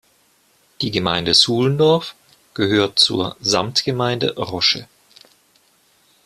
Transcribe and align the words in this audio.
Die 0.81 0.89
Gemeinde 0.89 1.35
Suhlendorf 1.35 2.15
gehört 2.55 2.97
zur 2.97 3.35
Samtgemeinde 3.39 4.35
Rosche. 4.35 4.87